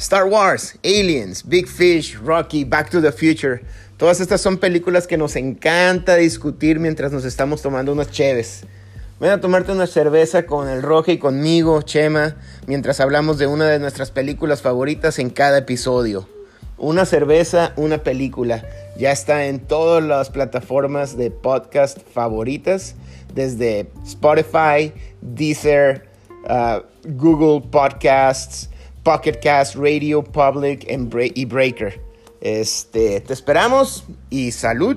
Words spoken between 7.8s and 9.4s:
unas cheves. Ven